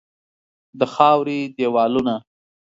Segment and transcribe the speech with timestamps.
[0.79, 2.15] د خاوري دیوالونه